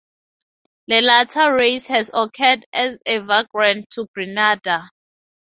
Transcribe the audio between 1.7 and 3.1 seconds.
has occurred as